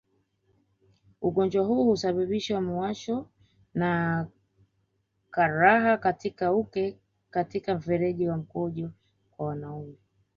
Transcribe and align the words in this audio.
Ugonjwa 1.21 1.63
huu 1.65 1.83
husababisha 1.83 2.61
muwasho 2.61 3.29
na 3.73 4.27
karaha 5.31 5.97
katika 5.97 6.53
uke 6.53 6.97
katika 7.29 7.75
mfereji 7.75 8.27
wa 8.27 8.37
mkojo 8.37 8.91
kwa 9.31 9.47
wanaume 9.47 9.93